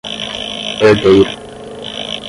[0.79, 1.29] herdeiro